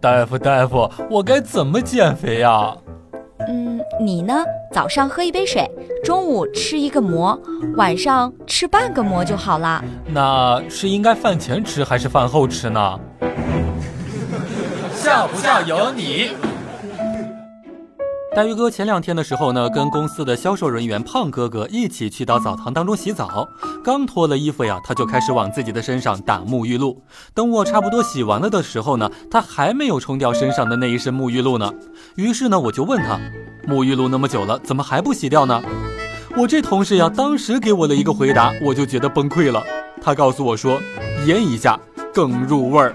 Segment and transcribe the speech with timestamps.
[0.00, 2.76] 大夫，大夫，我该怎么减肥呀？
[3.48, 4.44] 嗯，你呢？
[4.72, 5.70] 早上喝一杯水，
[6.04, 7.38] 中午吃一个馍，
[7.76, 9.82] 晚上吃半个馍就好了。
[10.06, 13.00] 那是应该饭前吃还是饭后吃呢？
[14.92, 16.30] 笑不笑由你。
[18.36, 23.48] 大鱼哥前两天的时候呢，跟公司的销售人员胖哥哥一起去到澡堂当中洗澡，
[23.82, 27.02] 刚脱了衣服呀，他就开始往自己的身上打沐浴露。
[27.32, 31.72] 等我差不多洗完了的时候呢，他还没有冲掉身上的那一身沐浴露呢。
[32.16, 33.18] 于是呢，我就问他，
[33.66, 35.62] 沐浴露那么久了，怎么还不洗掉呢？
[36.36, 39.62] 我这同事呀，当时给我的一个回答，我就觉得崩溃了。
[40.02, 40.78] 他告诉我说，
[41.24, 41.80] 腌一下
[42.12, 42.94] 更入味儿。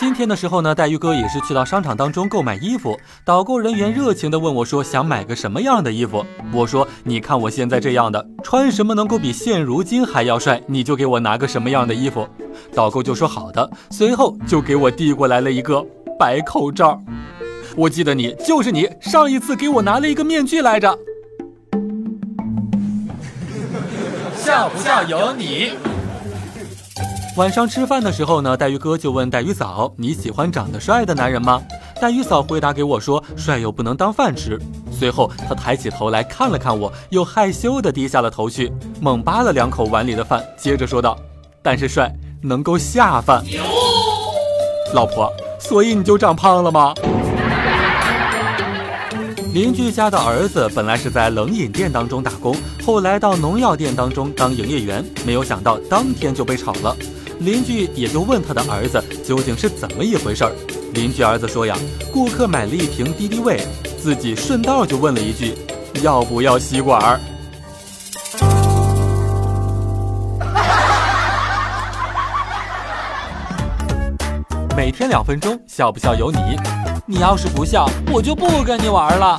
[0.00, 12.26] 今天的时候呢，黛玉哥也是去到商场当中购买衣服，导购人员热情的问我说：“想买个什么样的衣服？”我说：“你看我现在这样的，穿什么能够比现如今还要帅，你就给我拿个什么样的衣服。”
[12.74, 15.84] 导购就说：“好的。”随后就给我递过来了一个
[16.18, 16.98] 白口罩。
[17.76, 20.98] 我记得你就是你，上一次给我拿了一个面具来着。
[24.34, 25.72] 笑不笑由你。
[27.40, 31.58] 晚上吃饭的时候呢，黛玉哥就问黛玉嫂：“你喜欢长得帅的男人吗？”
[31.98, 34.60] 黛玉嫂回答给我说：“帅又不能当饭吃。”
[34.92, 41.18] 随后她抬起头来看了看我，又害羞地低下了头去，猛扒了两口碗里的饭，接着说道
[41.64, 43.42] ：“但是帅能够下饭。”
[44.92, 46.92] 老婆，所以你就长胖了吗？
[49.54, 52.54] 邻居家的儿子本来是在冷饮店当中打工，
[52.84, 56.94] 后来到农药店当中当营业员，没有想到当天就被炒了。
[57.40, 60.52] 邻居也就问他的儿子究竟是怎么一回事儿。
[60.92, 61.74] 邻居儿子说呀，
[62.12, 63.58] 顾客买了一瓶敌敌畏，
[63.98, 65.54] 自己顺道就问了一句，
[66.02, 67.18] 要不要吸管儿？
[74.76, 76.38] 每天两分钟，笑不笑由你。
[77.06, 79.38] 你要是不笑，我就不跟你玩了。